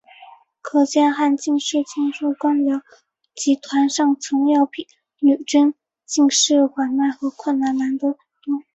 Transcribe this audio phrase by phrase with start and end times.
[0.63, 2.81] 可见汉进士进入官僚
[3.35, 4.87] 集团上层要比
[5.19, 5.75] 女真
[6.07, 8.17] 进士缓慢和困难得多。